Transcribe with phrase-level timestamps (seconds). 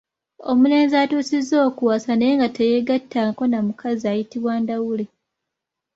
[0.49, 5.05] Omulenzi atuusizza okuwasa naye nga teyeegattangako na mukazi ayitibwa ndawule.